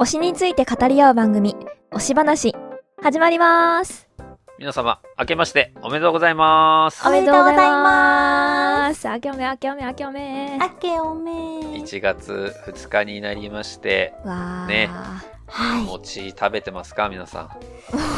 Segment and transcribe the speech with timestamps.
[0.00, 1.56] 推しについて語り合う番組、
[1.90, 2.54] 推し話、
[3.02, 4.08] 始まります。
[4.56, 7.04] 皆様、明けましておめでとうございます。
[7.04, 9.08] おめでとうございます。
[9.08, 10.56] あけおめ、あけおめ、あけおめ。
[10.60, 11.32] あけおめ。
[11.32, 14.66] 1月2日になりまして、わー。
[14.68, 14.90] ね
[15.48, 15.84] はい。
[15.84, 17.08] 餅食べてますか？
[17.08, 17.50] 皆さん。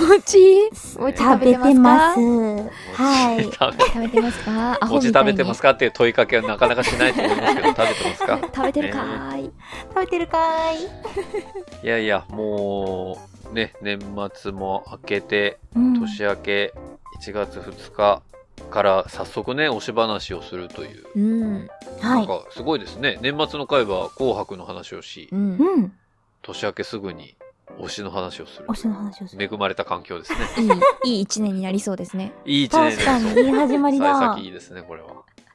[0.08, 0.70] 餅？
[0.98, 2.20] 餅食べてます。
[2.20, 3.44] 餅はい。
[3.44, 4.78] 食べ食べてますか？
[4.88, 5.70] 餅食べてますか？
[5.70, 8.40] っていう問いかけはなかなかしないと思いますけど、食べてますか？
[8.54, 9.50] 食べてるかーい。
[9.94, 11.84] 食べてるかーい？
[11.84, 13.18] いやいや、も
[13.50, 13.98] う、ね、年
[14.34, 16.74] 末も明けて、うん年明け
[17.20, 18.22] 1月2日
[18.70, 21.06] から早速ね、推し話をするという。
[21.14, 21.68] うん。
[22.00, 22.18] はい。
[22.18, 23.18] なんかすごいですね。
[23.22, 25.92] 年末の回は紅白の話をしう、ん。
[26.40, 26.52] うん。
[26.54, 27.36] 年明けすぐに
[27.78, 28.74] 推しの話をする推。
[28.74, 29.48] しの話をする。
[29.52, 30.38] 恵まれた環境ですね。
[31.04, 32.32] いい、いい一年になりそうですね。
[32.44, 34.20] いい一年です確かに、いい始まり幸だ。
[34.34, 35.08] 先いいですね、これは。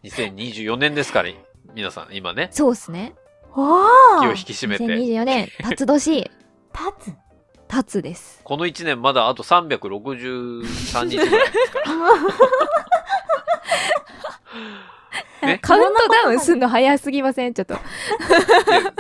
[0.04, 1.30] 2024年ですから、
[1.74, 3.16] 皆さん、今ね、そうっすね。
[3.56, 3.88] わ
[4.22, 4.86] 気をあ引き締めて。
[4.86, 6.32] 2024年、辰年、
[7.00, 7.16] 立つ。
[7.68, 8.42] 辰です。
[8.44, 11.86] この1年まだあと363日ぐらいですから。
[15.42, 17.54] ね カウントダウンすんの早すぎません？
[17.54, 17.78] ちょっと。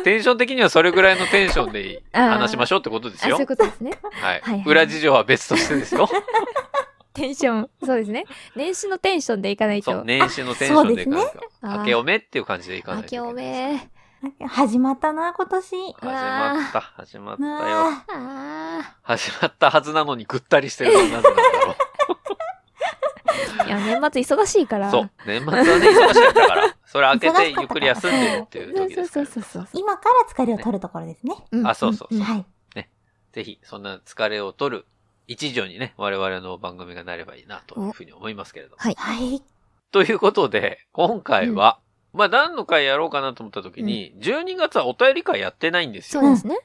[0.03, 3.47] テンション的にはそれぐらいのテンションで 話しましょうってことですよそういう。
[3.47, 3.91] ことですね。
[4.21, 6.09] はいはいはい裏事情は別としてですよ。
[7.13, 8.25] テンション、そうですね。
[8.57, 9.91] 年始のテンションでいかないと。
[9.91, 11.31] そう、年始のテンションでいかないと。
[11.61, 13.25] あー明けおめっていう感じでいかないといけない。
[13.27, 13.89] 明けおめ。
[14.49, 15.69] 始まったな、今年。
[15.69, 17.87] 始まった、始まったよ。
[19.03, 21.29] 始まったはずなのにぐったりしてるのはなぜなんだ
[21.65, 21.75] ろう。
[23.59, 23.63] あ。
[23.65, 24.91] いや、年末忙しいから。
[24.91, 25.09] そう。
[25.25, 26.77] 年末はね、忙しかったから。
[26.85, 29.25] それ開けてゆっくり休んでるっていう時ですから。
[29.25, 29.79] そうそうそうそう。
[29.79, 31.35] 今から疲れを取るところですね。
[31.51, 32.45] うんあそうそうそうんはい。
[33.33, 34.85] ぜひ、そんな疲れを取る
[35.27, 38.77] 一助にね、我々の番組がなればいいなというふうに思いますけれども。
[38.79, 38.95] はい。
[38.97, 39.41] はい。
[39.91, 41.79] ということで、今回は、
[42.13, 46.21] まあ何の回やろうかなと思った時に、12月はお便り会やってないんですよ。
[46.21, 46.59] そうですね。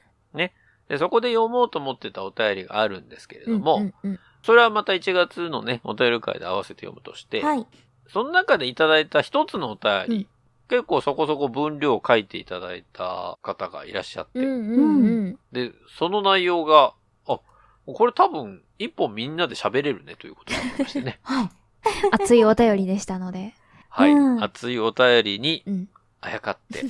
[0.91, 7.65] でそこで読もうと思ってたお便りがあるんですけれども、うんうんそれはまた1月のね、お便り会で合わせて読むとして、はい。
[8.07, 10.27] その中でいただいた一つのお便り、うん
[10.71, 15.39] 結構そこそこ分量を書いていただいた方がいらっしゃって、うんうんうん。
[15.51, 16.93] で、その内容が、
[17.27, 17.41] あ、
[17.85, 21.19] これ多分一本みんなで喋れるねということになりましてね。
[21.27, 21.49] はい。
[22.11, 23.53] 熱いお便りでしたので。
[23.89, 24.13] はい。
[24.13, 25.89] うん熱いお便りにうん。
[26.21, 26.85] あやかって、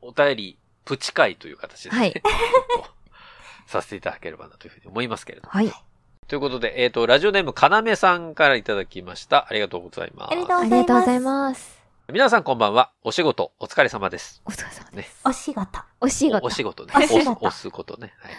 [0.00, 2.22] お便りプチ会という形で、ねはい
[3.66, 5.50] させていただければなというふうに思いますけれども。
[5.50, 5.72] はい。
[6.28, 9.46] ということで、えっ、と、ラジオネームかなめさんからいただきました。
[9.48, 10.32] ありがとうございます。
[10.32, 11.84] ありがとうございます。
[12.12, 12.90] 皆さんこんばんは。
[13.02, 14.42] お仕事お疲れ様です。
[14.44, 15.20] お疲れ様です。
[15.24, 15.80] お仕事。
[16.00, 16.46] お仕事。
[16.46, 16.92] お仕事ね。
[16.96, 18.12] お仕事押すことね。
[18.18, 18.32] はい。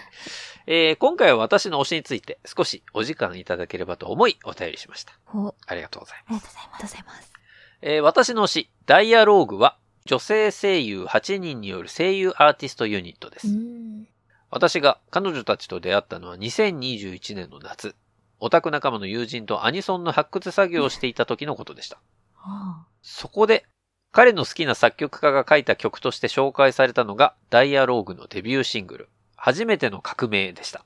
[0.67, 5.13] えー今回は私の推しについて少しお時間いただければと思いお便りしました。
[5.33, 6.55] おありありがとうございます。
[6.57, 7.33] ありがとうございます。
[7.81, 13.47] えー私の推し、ダイアローグは女性声優8人による声優アーティストユニットでうす。
[14.55, 14.59] ん。
[14.59, 17.95] 私が彼女たちと出会ったのは2021年の夏。
[18.39, 21.99] オタク仲間の友人とアニソンの発掘作業をしていた時のことでした。
[22.35, 23.65] まそこで、
[24.11, 30.85] 彼の好きな作曲家が書いた曲として紹介されたのが、ダイアローグのデビューシングル、初めての革命でした。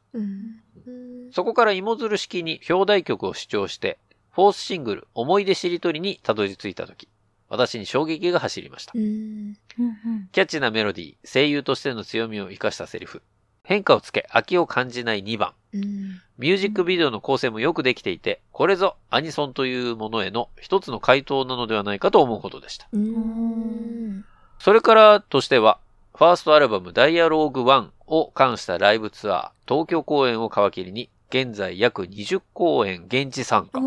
[1.31, 3.99] そこから芋づる式に表題曲を主張して、
[4.31, 7.07] フォースシングル、思い出しりとりにたどり着いた時、
[7.49, 8.93] 私に衝撃が走りました。
[8.93, 13.21] キャッチなメロディー、声優としての強みを活かしたセリフ、
[13.69, 16.21] 変化をつけ飽きを感じない2番、うん。
[16.39, 22.87] ミュージックビデオの構成もよくできていて、これぞアニソンというものへの一つの回答なのではないかと思うほどでした。
[22.91, 24.25] うん。
[24.57, 25.77] それからとしては、
[26.15, 33.79] ファーストアルバムダイアローグ1を冠したライブツアー、東京公演を皮切りに、現在約20公演現地参加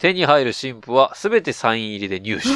[0.00, 2.48] 手に入る新婦はすべてサイン入りで入手。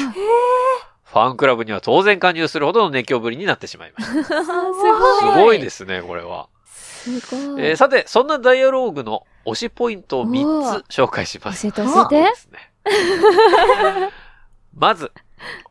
[1.15, 4.19] ファンクラブには当然加入するほどの熱狂ぶりになってしまいました。
[4.19, 4.23] ー。
[4.25, 5.43] すすごい。
[5.45, 6.49] ごいですね、これは。
[6.65, 7.65] すごい。
[7.65, 11.61] えーさて、そんなダイアローグの推しポイントを3つ紹介します。
[11.61, 12.35] 教えて教えてで。
[12.35, 12.73] すね。
[14.75, 15.13] まず、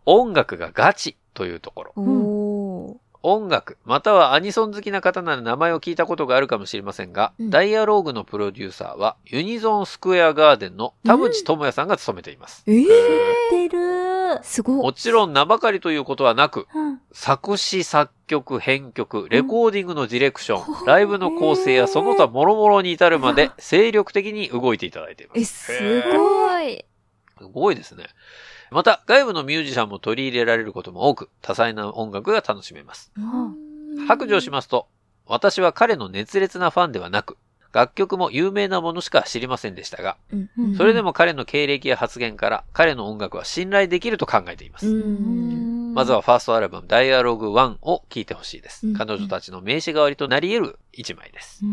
[0.06, 2.98] 音楽がガチというところ。
[3.22, 12.64] 音楽、またはアニソン好きな方なら名前を聞いたことがあるかもしれませんが、うんダイアローグのプロデューサーはユニゾンスクエアガーデンの田淵智也さんが務めています。
[12.66, 12.86] ええ
[13.50, 14.76] 出るすごい。
[14.76, 17.00] もちろん名ばかりということはなく、うん。
[17.12, 25.38] 作詞作曲、編曲、レコーディングのディレクション、ライブの構成やその他諸々に至るまで精力的に動いていただいています。
[25.40, 25.44] え、
[26.02, 26.84] すごい。
[27.38, 28.06] すごいですね。
[28.70, 33.12] また、外部のミュージシャンも取り入れられることも多く、多彩な音楽が楽しめます。
[34.08, 34.88] 白状しますと、
[35.26, 37.36] 私は彼の熱烈なファンではなく、
[37.74, 44.86] 楽曲も有名なものしか知りませんでしたが、うんそれでも彼の経歴や発言から彼の音楽は信頼できると考えています。
[44.86, 48.86] まずはファーストアルバム、ダイアログ1を聴いてほしいです。
[48.86, 51.64] うん彼女たちの名刺代わりとなり得る一枚です。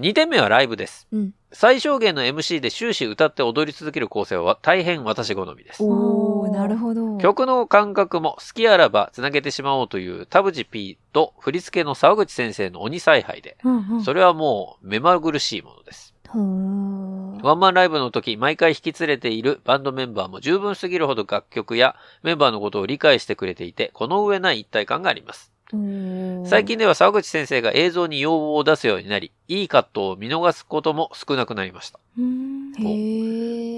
[0.00, 0.02] う。
[0.02, 0.10] うんん。
[0.10, 1.06] 2点目はライブです。
[1.12, 5.82] うん最小限の MC で終始歌って踊り続ける構成は大変私好みです。
[5.82, 7.18] おー、なるほど。
[7.18, 14.04] 曲の感覚も好きあらばつなげてしまおうという田淵 P と振り付けの沢口先生の鬼采配で、うんうん。
[14.04, 16.14] それはもう目まぐるしいものです。
[16.32, 25.52] ワンマンライブの時、毎回引き連れているバンドメンバーも十分すぎるほど楽曲やメンバーのことを理解してくれていて、この上ない一体感があります。
[25.72, 32.00] 最近では沢口先生が映像に要望を出すようになり、いいカットを見逃すことも少なくなりました。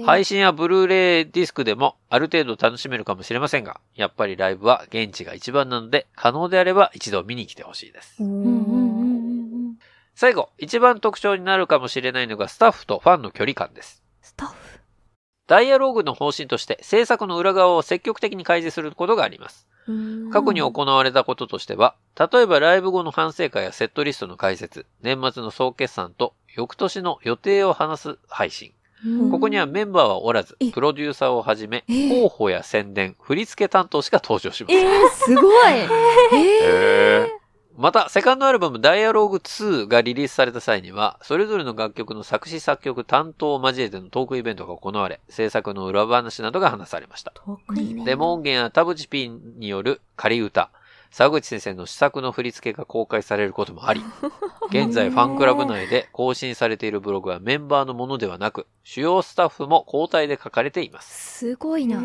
[0.05, 8.17] 配信やブルーレイディスクでもある程度楽しめるかもしれませんが、やっぱりライブは現地が一番なので、可能であれば一度見に来てほしいです。
[10.15, 14.03] 最後、一番特徴になるかもしれないのがスタッフとファンの距離感です。
[14.21, 14.82] スタッフ？
[15.47, 19.67] ダイアローグの方針として制作の裏側を積極的に開示することがあります。
[20.31, 28.71] 過去に行われたこととしては、例えばライブ後の反省会やセットリストの解説、年末の総決算と翌年の予定を話す配信。
[29.05, 34.87] うんここにはメンバーはおらずえ、プロデューサーをはじめ、え候補や宣伝、振り付け担当しか登場しません。
[34.87, 35.73] えー、すごい。
[36.63, 37.42] えー。
[37.75, 47.33] また、セカンドアルバムダイアローグ2がリリースされた際には、それぞれの楽曲の作詞作曲担当を交えてのトークイベントが行われ、制作の裏話などが話されました。
[48.05, 50.69] デモ音源や田淵 P による仮歌、
[51.13, 54.01] 沢口先生の試作の振り付けが公開されることもあり、
[54.69, 61.37] 現在ファンクラブ内で更新されているブログはメンバーのものではなく、主要スタッフも交代で書かれています。
[61.37, 62.01] すごいな。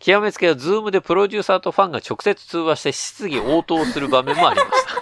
[0.00, 5.00] 極めつけはズームでプロデューサーとファンが直接通話して質疑応答する場面もありました。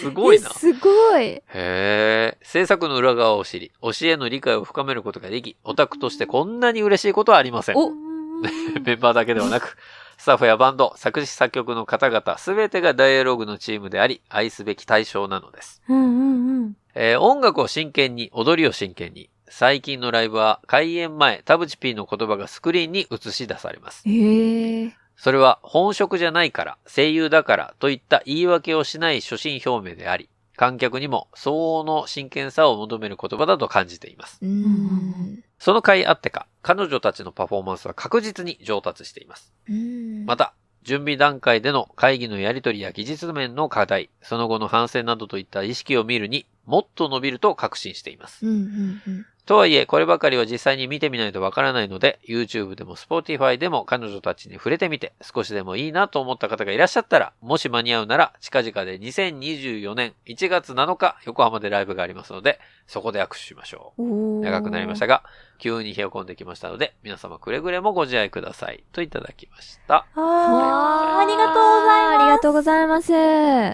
[0.00, 0.58] すごいなえ。
[0.58, 1.22] すごい。
[1.24, 2.38] へえ。
[2.42, 7.76] 制作の裏側を知り、推しへの理解を深めることができ、オタクとしてこんなに嬉しいことはありません。
[7.76, 7.90] お
[8.84, 9.76] メンバーだけではなく、
[10.16, 15.82] スタッフやバンド、作詞作曲の方々、すべてがダイアログのチームであり、愛すべき対象なのです。
[15.88, 16.76] うんうんうん。
[16.94, 19.28] えー音楽を真剣に、踊りを真剣に。
[19.52, 24.04] 最近のライブは、開演前、田淵 P の言葉がスクリーンに映し出されます。
[24.06, 24.92] えー。
[25.16, 34.40] それは本職じゃないから、声優だからといった言い訳をしない初心表明であり、観客にも相応の真剣さを求める言葉だと感じています。
[35.58, 39.52] その回あってか、彼女たちのパフォーマンスは確実に上達しています。
[40.26, 48.46] また、準備段階での会議のやり取りや技術面の課題、その後の反省などといった意識を見るにもっと伸びると確信しています。
[48.46, 49.26] うんうんうん。
[49.50, 64.40] とはいえ、こればかりは実際に見てみないとわからないので、YouTube でも Spotify でも彼女たちに触れてみて、少しでもいいなと思った方がいらっしゃったら、もし間に合うなら、近々で2024年1月7日、横浜でライブがありますので、そこで握手しましょう。
[64.40, 65.24] 長くなりましたが、
[65.58, 68.84] 急に冷え込んできましたので、皆様くれぐれもご自愛ください。
[68.92, 70.06] といただきました。
[70.14, 72.22] あーありがとうございます。
[72.22, 73.02] ありがとうございま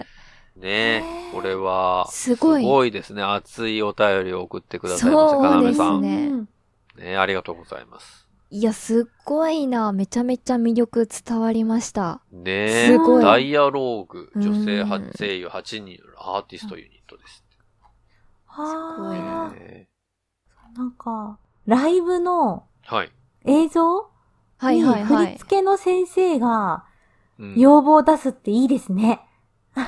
[0.09, 0.16] す。
[0.59, 3.21] ねえ、これは、すごいすごいですね。
[3.21, 6.01] 熱いお便りを送ってくださいました、そうかなめですさん。
[6.01, 6.47] ねうんね
[7.11, 8.27] えありがとうございます。
[8.49, 9.91] いや、すっごいな。
[9.91, 12.21] めちゃめちゃ魅力伝わりました。
[12.31, 12.51] ね
[12.85, 17.43] えすごいダイアローグ、うん女性は声優8人によるアーティストユニットです。
[18.47, 19.51] はあ。
[19.51, 19.87] ね
[20.75, 23.11] なんか、ライブのえはい。
[23.45, 24.09] 映像？
[24.59, 25.37] はいはいはいに振り。
[25.37, 26.85] 付けの先生が
[27.37, 29.21] うん要望を出すっていいですね。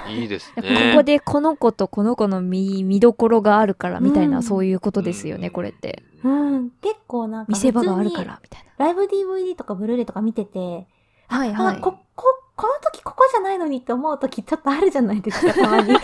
[0.09, 0.93] いいですこね。
[0.95, 6.03] こでこの子とこの子の見、見どころがあるからみたいな、うんそういうことですよね、これって。
[6.23, 6.69] うん。
[6.81, 10.87] 結構なんか見せ場があるから、みたいライブ DVD とかブルーレイとか見てて、
[11.29, 11.37] な。
[11.37, 11.77] はいはい。
[11.77, 15.95] あこ、こ、この時ここじゃないのにって思う時ちょっとあるじゃないですか、 たまに。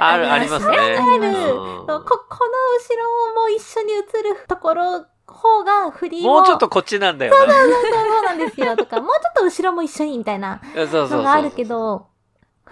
[0.00, 0.76] ある、ありますね。
[0.76, 1.28] ある。
[1.28, 4.04] うんこ、この後ろも一緒に映る
[4.48, 6.34] ところ、方が振りも。
[6.34, 7.38] もうちょっとこっちなんだよな。
[7.38, 8.76] そうそうなんですよ。
[8.76, 11.18] とか、もうちょっと後ろも一緒にみたいな そうそうそう。
[11.18, 12.06] のがあるけど、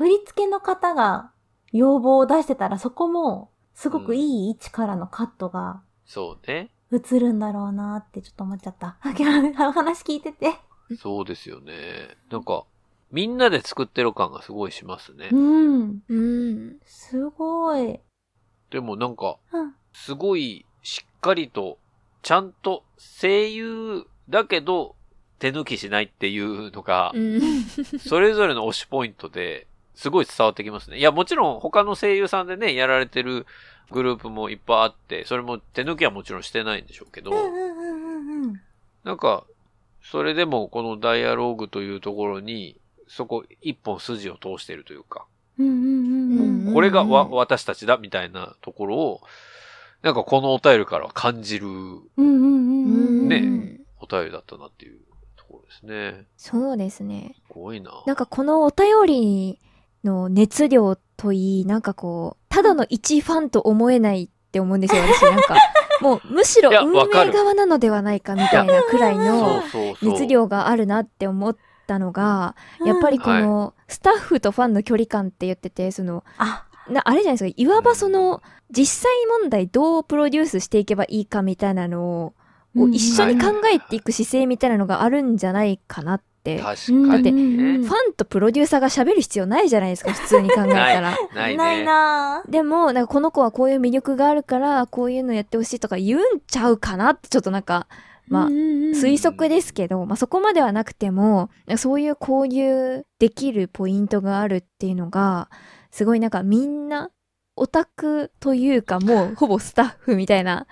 [0.00, 1.30] 振り付けの方が
[1.72, 6.70] 要望を出してたらそこもすごくいい位置からのカットがそうね。
[6.90, 8.96] 映るんだろうなってちょっと思っちゃった。
[9.02, 10.54] あ今日お話聞いてて。
[10.98, 12.16] そうですよね。
[12.30, 12.64] なんか、
[13.12, 15.36] みんなで作ってる感がすごいしますねう。
[15.36, 16.02] ん。
[16.08, 16.80] うん。
[16.86, 18.00] すごい。
[18.70, 19.74] でもなんか、うん。
[19.92, 21.76] すごいしっかりと、
[22.22, 24.96] ちゃんと声優だけど
[25.38, 27.40] 手抜きしないっていうのがう、ん。
[27.98, 30.98] それぞれの推しポイントで、すごい伝わってきますね。
[30.98, 33.46] いや、もちろん他の声優さんでね、やられてる
[33.90, 37.32] グループもいっぱいあって、それも手抜きはもちろんしてないんでしょうけど。
[39.04, 39.44] なんか、
[40.02, 42.76] それでもこのダイアローグというところに、
[43.08, 45.26] そこ一本筋を通しているというか。
[45.58, 49.20] これがわ、私たちだみたいなところを、
[50.02, 51.66] なんかこのお便りからは感じる。
[51.66, 54.98] ねうんお便りだったなっていう
[55.36, 56.26] ところですね。
[56.36, 57.34] そうですね。
[57.36, 58.02] すごいな。
[58.06, 59.58] なんかこのお便り
[60.04, 65.22] の熱量といい、なんかこう、ただの一ファンと思えないって思うんですよ、私。
[65.22, 65.56] なんか、
[66.00, 69.62] もうむしろ運営側なのではないかみたいなくらいその。
[70.02, 82.34] 熱量があるなって思ったのが、やっぱりこの、スタッフとファンの距離感って言ってて、その、あ、なあれじゃないですか、いわばその、実際問題どうプロデュースしていけばいいかみたいなのを、
[82.92, 86.29] 一緒に考えていく姿勢みたいなのがあるんじゃないかなって。
[86.44, 87.78] 確かにね。
[87.78, 91.16] ファンとプロデューサーが喋る必要ないじゃないですか、普通に考えたら。
[91.34, 91.84] ないないね。
[91.84, 97.86] なでも、なんかこの子はこういう魅力があるから、こういうのやってほしいとか言うんちゃうかなってちょっとなんか、
[98.28, 105.50] まあ、推測ですけど、まあそこまではなくても、そういう交流できるポイントがあるっていうのが、
[105.90, 107.10] すごいなんかみんな、
[107.56, 110.66] オタクというかもうほぼスタッフみたいな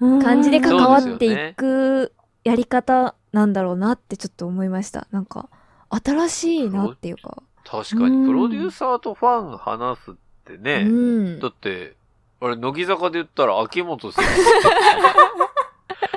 [0.00, 5.06] 感じで関わっていくやり方なんだろうなってちょっと思いました。
[5.10, 5.48] なんか、
[5.90, 7.42] 新しいなっていうか。
[7.64, 10.84] 確かに、プロデューサーとファン話すってね。
[10.86, 10.90] う
[11.36, 11.48] んだ。
[11.48, 11.96] って、
[12.40, 14.32] あれ、乃木坂で言ったら秋元先生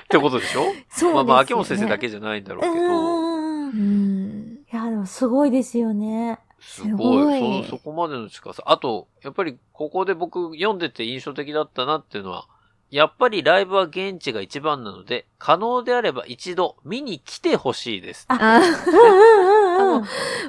[0.01, 0.63] ってことでしょ？
[0.65, 1.13] そうですよね。
[1.15, 3.69] まあまあ、秋元先生だけじゃないんだろうけど、うん。
[3.69, 4.57] ういん。
[4.71, 6.39] や、でもすごいですよね。
[6.59, 7.35] すすご。
[7.35, 8.63] いそ、そこまでの近さ。
[8.65, 12.47] あと、やっぱりここで僕読んでて印象的だったなっていうのは、
[12.91, 18.25] やっぱりライブは現地が一番なので、可能であれば一度見に来てほしいです。
[18.29, 18.61] あ、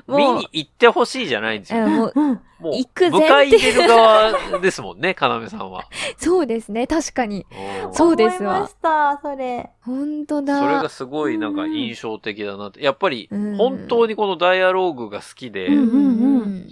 [0.07, 1.81] 見に、行ってほしいじゃないんですよ。
[1.81, 2.41] えもう、うん。
[2.59, 5.85] もう、行く迎前提え入れる側ですもんね、かなめさんは。
[6.19, 7.47] そうですね、確かに。
[7.85, 9.71] うんそうですわ思いました、それ。
[9.81, 10.59] ほんとだ。
[10.59, 12.83] それがすごいなんか印象的だなって。
[12.83, 15.69] やっぱりうん本当にこのダイアローグが好きで、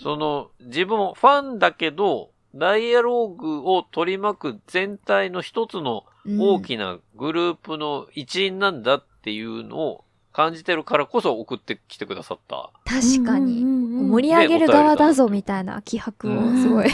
[0.02, 6.04] その自分もファンだけど、ダイアローグを取り巻く全体の一つの
[6.38, 12.70] 大きなグループの一員なんだっていうのを感じてるからこそ送ってきてくださった。
[12.84, 13.62] 確かに。
[13.62, 13.84] うんうんうん
[14.14, 16.92] 盛り上げる側だぞみたいな気迫をすごいうん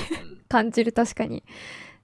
[0.49, 1.45] 感じる、確かに。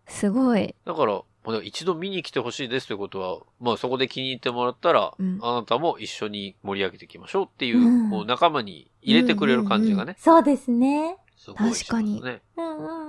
[0.07, 0.75] すごい。
[0.85, 11.17] だから、もう一度見に来てほしいですということは、まあそこで気に入ってもらったら、うんあなたも一緒に盛り上げていきましょうっていう、うんこう仲間に入れてくれる感じがね、そうですね。
[11.37, 12.41] すごいね。
[12.57, 13.06] うんうんうん。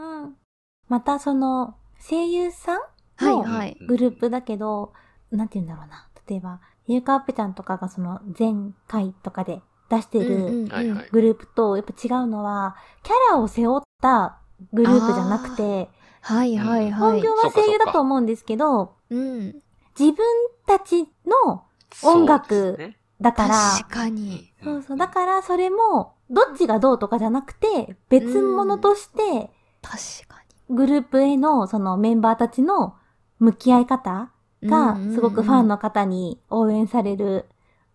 [0.88, 2.79] またその、声優さん
[3.15, 3.77] はいのはい。
[3.88, 4.94] グループだけど、
[5.32, 6.08] なんて言うんだろうな。
[6.27, 10.67] 例えば、ゆうかあっぺちゃんとかがその前回とかで出してる。
[11.12, 14.39] グループとやっぱ違うのは、キャラを背負った
[14.74, 15.89] グループじゃなくて、
[16.22, 16.91] はいはいはい。
[16.91, 19.62] 本業は声優だと思うんですけど、うん。
[20.00, 20.25] 自分
[20.65, 21.08] たち
[21.46, 21.63] の
[22.03, 24.53] 音楽だから、確かに。
[24.63, 24.98] そうそう。
[24.98, 29.50] だからそれも、どっちがどうとかじゃなくて、別物として、
[29.82, 32.95] 確かグループへのそのメンバーたちの
[33.39, 34.38] 向き合い方に。
[34.63, 37.45] がすごくファンの方に応援される、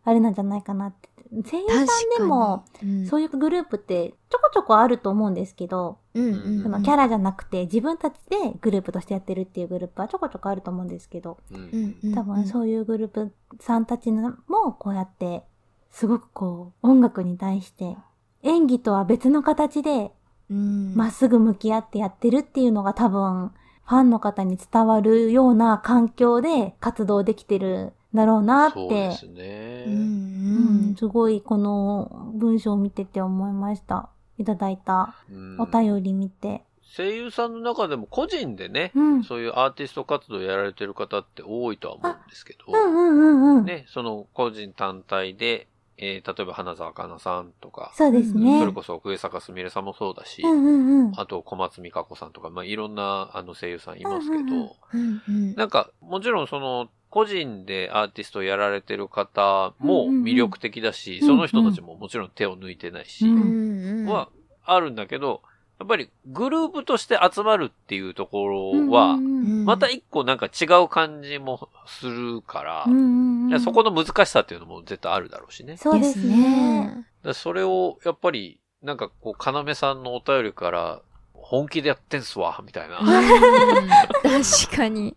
[0.05, 1.09] あれなんじゃないかなって。
[1.51, 1.87] 声優さん
[2.19, 2.65] でも、、
[3.09, 15.43] そういうグループってちょこちょこあると思うんですけど、うんうんうんそのキャラじゃなくて自分たちでグループとしてやってるっていうグループはちょこちょこあると思うんですけど、うんうんうん多分そういうグループさんたちのもこうやって、
[15.91, 17.97] すごくこう、音楽に対して、
[18.43, 20.11] 演技とは別の形でうん
[20.53, 23.53] まっすぐ向き合ってやってるっていうのが多分、
[23.85, 29.85] ファンの方に伝わるような環境で活動できてるんだろうなってそうで、すね。
[29.87, 34.09] うんすごいこの文章を見てて思いました。
[34.39, 36.63] いただいたうんお便り見て。
[36.95, 39.25] 声優さんの中でも個人でね、うん。
[39.25, 43.65] そういうアーティスト活動やられてる方って多いとは思うんですけど、うんうんうんうん。
[43.65, 45.69] ね、その個人単体で、
[45.99, 48.59] えー例えば花澤香菜さんとか、そうですね。
[48.59, 51.13] それこそ上坂すみれさんもそうだし、うんうんうん。
[51.21, 54.73] あと小松美香子さんとか、まあ、いろんなあの声優さんいますけど、うんうんうん。
[54.95, 55.55] うんうん。
[55.55, 60.23] なんか、もちろんその、個人でアーティストをやられてる方もうんうんうん。
[60.25, 61.27] 魅力的だし、うん。
[61.27, 64.07] その人たちももちろん手を抜いてないし、うんうんうん。
[64.07, 64.31] は
[64.65, 65.43] あるんだけど、
[65.83, 75.77] やっぱりグループとして集まるっていうところうんはう、んまた一個なんか違う感じもするから、そこの難しさっていうのも絶対あるだろうしね。
[75.77, 77.05] そうですね。
[77.33, 81.01] それを、やっぱり、なんかこう、かなめさんのお便りから、
[81.35, 83.01] 本気でやってんすわ、みたいな。
[83.01, 83.89] うん
[84.23, 85.17] 確かに。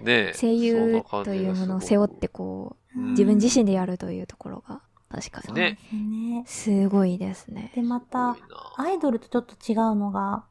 [0.00, 5.54] ねえ声優というものを背負ってこう、うん自分自身でやるというところが、確かに。
[5.54, 6.44] ねすね。
[6.46, 7.72] すごいですね。
[7.74, 8.36] で、また
[8.76, 10.44] アイドルとちょっと違うのが、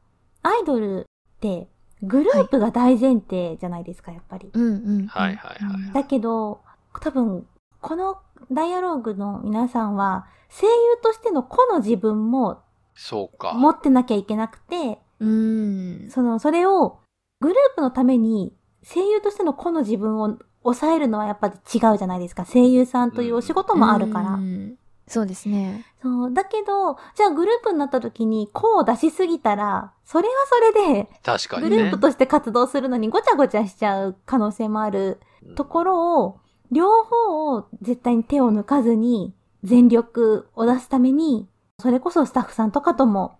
[0.43, 1.67] アイドルって、
[2.03, 4.49] グループが大前提じゃないですか、やっぱり。
[4.53, 5.07] うんうんうん。
[5.07, 5.93] はいはいはい。
[5.93, 6.61] だけど、
[7.01, 7.47] 多分、
[7.81, 8.19] この
[8.51, 10.71] ダイアローグの皆さんは、声優
[11.03, 12.61] としての個の自分も
[12.95, 13.53] そうか。
[13.53, 16.09] 持ってなきゃいけなくて、うん。
[16.09, 16.99] その、それを、
[17.41, 20.37] グループのために、声優としての個の自分を
[20.73, 22.45] 抑えるのはやっぱり違うじゃないですか。
[22.45, 24.33] 声優さんというお仕事もあるから。
[24.33, 25.85] うんそうですね。
[26.01, 26.33] そう。
[26.33, 30.33] だけど、じゃあグループになった時に、こうを出しすぎたら、それは
[30.73, 31.69] それで、確かにね。
[31.69, 35.21] グループとして活動するのにごちゃごちゃしちゃう可能性もある
[35.55, 36.39] ところを、
[36.71, 39.33] 両方を絶対に手を抜かずに、
[39.63, 41.47] 全力を出すために、
[41.79, 43.37] それこそスタッフさんとかとも、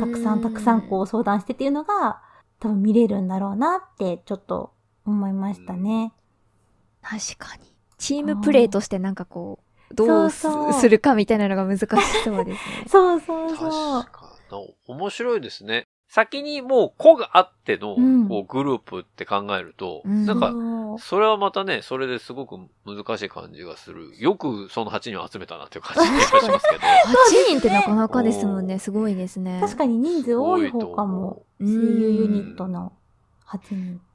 [0.00, 2.22] たくさんたくさんこう相談してっていうのが、
[2.58, 4.72] 多分見れるんだろうなって、ちょっと
[5.06, 6.12] 思いましたね。
[7.04, 7.62] 確かに。
[7.98, 11.86] チームプレイとしてなんかこう、どうすそうそうするかみたいなのが難し
[12.24, 12.84] そうですね。
[12.88, 14.12] そうそうそう確。
[14.12, 14.74] かに。
[14.86, 15.86] 面白いですね。
[16.08, 20.52] 先にもう子があっての、うんこうグループって考えると、うんなんか、
[21.02, 22.56] それはまたね、それですごく
[22.86, 24.12] 難しい感じがする。
[24.18, 26.82] よくその8人を集めたなっていう感じがしますけど。
[27.48, 28.78] 8人ってなかなかですもんね。
[28.78, 29.58] すごいですね。
[29.60, 31.42] 確かに人数多い方かも。
[31.58, 32.92] うん声優ユニットの
[33.48, 34.13] 8人って。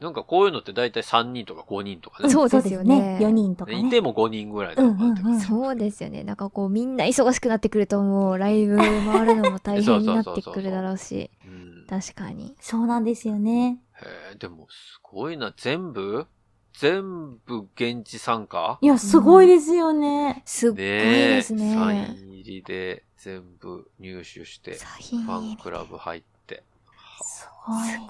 [0.00, 2.30] なんかこういうのって大体3人とか5人とかね。
[2.30, 3.86] そうですよね4人とかね。
[3.86, 6.22] いても5人ぐらいだとかってうんうんうんそうですよね。
[6.24, 11.30] なんかこうみんな忙しくなってくるともうライブ回るのも大変になってくるだろうし。
[11.44, 12.54] うん確かに。
[12.60, 13.80] そうなんですよね。
[13.94, 15.54] へえ、でもすごいな。
[15.56, 16.26] 全部？
[16.74, 18.78] 全部現地参加？
[18.82, 20.42] いや、すごいですよね。
[20.44, 20.78] すっごい。
[20.80, 22.16] ですサインね。
[22.18, 26.62] 入りで全部入手して、サインファンクラブ入って。
[27.22, 27.88] すごい。
[27.88, 28.08] すごい。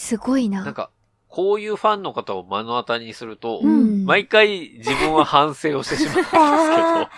[0.00, 0.64] すごいな。
[0.64, 0.90] なんか、
[1.28, 7.10] こういうファンの方を目の当たりにすると、うん毎回自分は反省をしてしまうんですけどあ、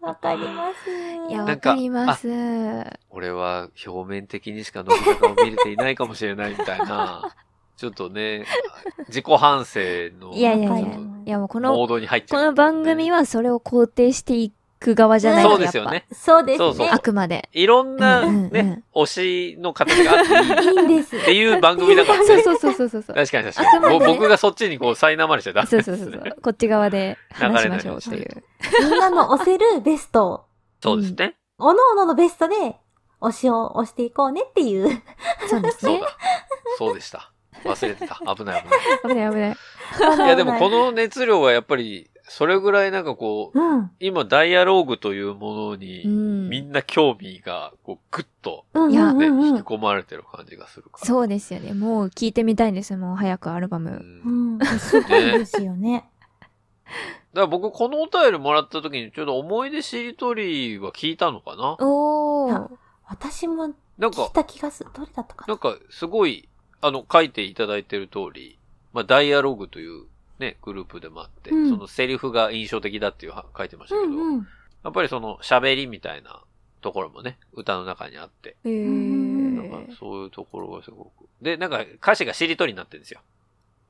[0.00, 0.90] わかります。
[1.28, 2.28] いや、なんかわかります。
[3.10, 7.34] 俺は表面的にしか乃木坂を見れていないかもしれないみたいな、
[7.76, 8.46] ちょっとね、
[9.08, 9.80] 自己反省
[10.18, 10.88] のいやいやいや。
[11.26, 12.40] いやもうこの、ドに入っちゃう。
[12.40, 14.50] この番組はそれを肯定してい
[14.82, 15.78] く側じゃないそうとやっぱ。
[15.78, 16.06] ですよね。
[16.12, 16.64] そうですね。
[16.64, 17.48] そうそうあくまで。
[17.52, 21.16] いろんなうんうんね、推しの形があっていいいいんです。
[21.16, 22.26] っていう番組だからね。
[22.26, 23.16] そうそうそうそうそうそう。
[23.16, 23.98] 確かに確かに。
[23.98, 25.96] もう僕がそっちにこう、苛まれちゃダメそうですね。
[25.96, 26.40] そうそうそう。
[26.42, 28.44] こっち側で話しましょうと流れいう。
[28.82, 30.44] みんなの押せるベストを、
[30.82, 31.34] そうですね。
[31.58, 32.76] おのおののベストで、
[33.20, 35.02] 推しを押していこうねっていう。
[35.48, 35.92] そうですね。
[35.92, 36.08] そうだ。
[36.78, 37.30] そうでした。
[37.64, 38.16] 忘れてた。
[38.34, 38.80] 危ない危ない。
[39.02, 39.48] 危ない危な
[40.24, 40.26] い。
[40.26, 43.90] いやでもこの熱量はやっぱり、それぐらいなんかこう、うん。
[44.00, 46.48] 今ダイアローグというものうに、ん。
[46.48, 51.06] みんな興味が、こう、ぐっと、ね、うんうん引き込まれてる感じがするから。
[51.06, 51.74] そうですよね。
[51.74, 52.98] もう聞いてみたいんですよ。
[52.98, 53.90] もう早くアルバうム。
[53.90, 54.54] ん。
[54.56, 54.78] うだかん。
[54.78, 56.08] すごいですよね。
[57.32, 61.76] ら僕このお便りもらった時に、ちょっと思い出しりとりは聞いたのかな？
[61.80, 62.68] おー。
[63.08, 64.90] 私もなんか聞い、た気がする。
[64.94, 65.54] どれだったかな？
[65.54, 66.48] んなか、すごい、
[66.80, 68.58] あの、書いていただいてる通り、
[68.92, 70.04] まあ、ダイアログという
[70.42, 74.48] ね、グループでもあって、うんそのセリフが印象的だっていうは書いてましたけど、うんうん。
[74.84, 76.42] やっぱりその喋りみたいな
[76.82, 81.10] ところもね、歌の中にあって、へなんーかそういうところがすごく。
[81.40, 83.20] で、なんか歌詞がしりとりになってるんですよ。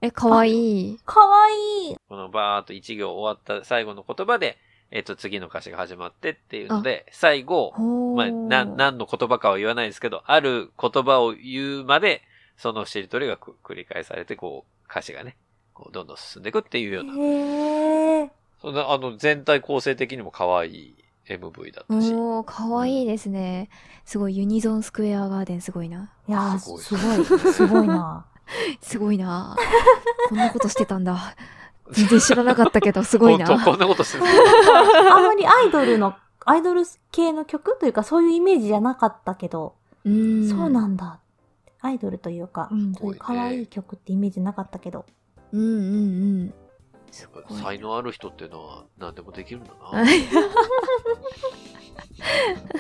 [0.03, 0.99] え、かわいい。
[1.05, 1.97] かわいい。
[2.09, 4.59] このバーっと一行終わった最後の言葉で、
[4.91, 7.73] えっ、と、次の歌詞が始まってっていうので、最後。
[8.15, 12.21] まあ、な、何の言葉かは言わないですけど、ある言葉を言うまで、
[12.59, 15.37] そのしりとりがく繰り返されて、こう、歌詞がね、
[15.75, 18.31] こう、どんどん進んでいくっていうような、へえ。
[18.61, 20.95] そんな、あの、全体構成的にも可愛い
[21.29, 23.69] MV だったし、おー、かわいいですね。
[24.05, 26.13] すごい、ユニゾンスクエアガーデンすごいな。
[26.29, 28.27] いやー、すごいすごい、すごいな。
[28.81, 29.57] すごいな。
[30.29, 31.35] こんなことしてたんだ。
[31.91, 33.47] 全然知らなかったけど、すごいな。
[33.47, 34.25] 本当こんなことしてる。
[35.13, 40.49] あんまりアイドルの、アイドル系の曲というかそういうイメージじゃなかったけど、うん。
[40.49, 41.21] そうなんだ。
[41.81, 45.05] アイドルというか、うんそういう可愛い曲ってイメージなかったけど。
[45.53, 46.55] うんうんうん。
[47.11, 50.15] すごい才能ある人っていうのは何でもできるんだはな。
[50.15, 50.21] い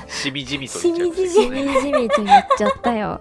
[0.08, 1.50] しみじみと言っちゃいましし。
[1.50, 3.20] みじみと言っちゃったよ。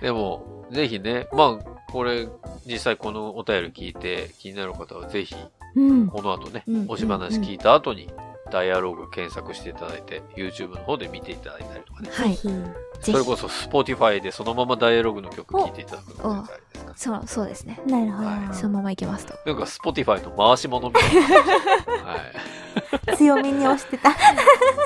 [0.00, 2.28] でも、ぜひね、まあ、これ、
[2.66, 5.34] 実際このお便り聞いて気になる方はぜひ、
[5.76, 6.08] うん。
[6.08, 8.12] この後ね、うん推し話聞いた後に、
[8.50, 12.10] ダイアログ検索していただいて、YouTube の方で見ていただいたりとかね。
[12.12, 12.36] はい。
[13.00, 17.80] それこそ Spotify でそのままダイアログの曲聴いていただくのもですかそう、そうですね。
[17.86, 18.28] なるほど。
[18.28, 19.34] はいそのままいけますと。
[19.46, 21.22] なんか Spotify の回し物みたいな。
[21.22, 22.16] は
[23.12, 23.16] い。
[23.16, 24.10] 強めに押してた。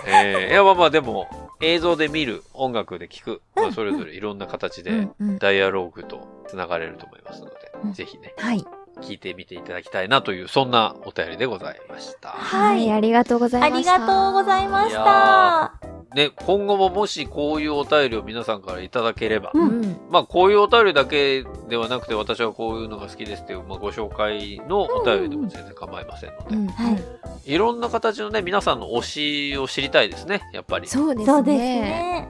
[0.07, 5.39] えー、いや、まあまあでも、映像で見る、音楽で聴く、まあそれぞれいろんな形で、うんうん。
[5.39, 8.65] ダイアログと繋がれると思いますので、うんぜひね、はい。
[9.01, 12.29] 聞いてみていただきたいなという、そんなお便りでございました。
[12.31, 13.97] はいありがとうござあいました。
[13.97, 15.94] りがとうございました。
[16.15, 19.97] ね、今後ももしこういうお便りを皆さんからいただければ、ううんん。
[20.11, 26.67] まあこういうお便りだけではなくて私はこういうのが好きですっていう、まあ、ご紹介のお便りでも全然構いませんので、うん。
[26.69, 27.03] はい。
[27.45, 30.87] いろんな形のね、皆さんの推しを知りたいですね、やっぱり。
[30.87, 31.53] そうですね。
[31.53, 32.29] ね。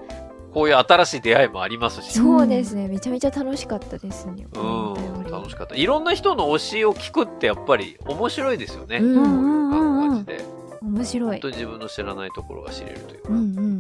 [0.55, 2.13] こういう新しい出会いもありますし。
[2.13, 2.87] そうですね。
[2.87, 4.47] めちゃめちゃ楽しかったですね。
[4.55, 5.75] うん、楽しかった。
[5.75, 8.99] いろんな人の推しを聞くってやっぱり面白いですよね。
[8.99, 10.45] うんこういう感じで。
[10.81, 11.31] 面白い。
[11.33, 13.29] 本当に自分の知らないところが知れるというか。
[13.31, 13.74] うんうん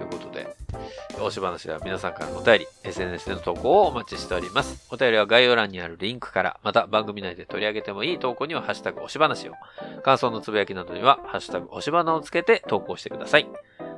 [0.00, 0.56] ということで、
[1.18, 4.88] 推し話では皆さんからのお便り、SNS での投稿をお待ちしております。
[4.90, 9.52] お便りは概要欄にあるリンクから、また番組内で取り上げてもいい投稿には、ハッシュタグ推し話を、
[10.02, 13.46] 感想のつぶやきなどには、ハッシュタグ推し花をつけて投稿してください。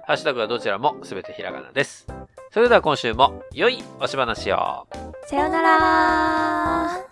[0.05, 2.09] ハッシュタグはどちらもすべてひらがなです。
[2.51, 4.88] それでは今週も、良い推し話を。
[5.27, 7.12] さよなら